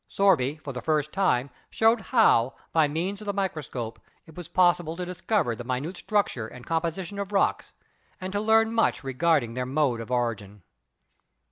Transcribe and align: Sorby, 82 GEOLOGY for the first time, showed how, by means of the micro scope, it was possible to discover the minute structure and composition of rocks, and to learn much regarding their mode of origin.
Sorby, 0.07 0.45
82 0.45 0.47
GEOLOGY 0.53 0.63
for 0.63 0.73
the 0.73 0.81
first 0.81 1.13
time, 1.13 1.49
showed 1.69 2.01
how, 2.01 2.55
by 2.73 2.87
means 2.87 3.21
of 3.21 3.27
the 3.27 3.33
micro 3.33 3.61
scope, 3.61 3.99
it 4.25 4.33
was 4.35 4.47
possible 4.47 4.95
to 4.97 5.05
discover 5.05 5.55
the 5.55 5.63
minute 5.63 5.95
structure 5.97 6.47
and 6.47 6.65
composition 6.65 7.19
of 7.19 7.31
rocks, 7.31 7.73
and 8.19 8.33
to 8.33 8.41
learn 8.41 8.73
much 8.73 9.03
regarding 9.03 9.53
their 9.53 9.67
mode 9.67 10.01
of 10.01 10.09
origin. 10.09 10.63